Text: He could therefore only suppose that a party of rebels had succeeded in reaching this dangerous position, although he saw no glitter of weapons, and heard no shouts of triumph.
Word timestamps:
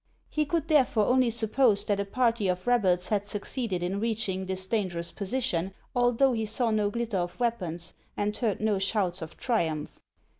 He 0.31 0.45
could 0.45 0.67
therefore 0.67 1.05
only 1.05 1.29
suppose 1.29 1.85
that 1.85 1.99
a 1.99 2.05
party 2.05 2.47
of 2.47 2.65
rebels 2.65 3.09
had 3.09 3.27
succeeded 3.27 3.83
in 3.83 3.99
reaching 3.99 4.47
this 4.47 4.65
dangerous 4.65 5.11
position, 5.11 5.75
although 5.95 6.33
he 6.33 6.47
saw 6.47 6.71
no 6.71 6.89
glitter 6.89 7.17
of 7.19 7.39
weapons, 7.39 7.93
and 8.17 8.35
heard 8.37 8.59
no 8.59 8.79
shouts 8.79 9.21
of 9.21 9.37
triumph. 9.37 9.99